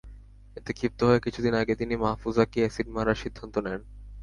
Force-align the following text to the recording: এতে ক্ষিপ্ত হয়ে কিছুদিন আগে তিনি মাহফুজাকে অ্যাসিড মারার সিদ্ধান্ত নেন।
এতে 0.57 0.71
ক্ষিপ্ত 0.73 0.99
হয়ে 1.03 1.23
কিছুদিন 1.25 1.53
আগে 1.61 1.73
তিনি 1.75 1.93
মাহফুজাকে 2.03 2.59
অ্যাসিড 2.61 2.87
মারার 2.95 3.21
সিদ্ধান্ত 3.23 3.55
নেন। 3.57 3.81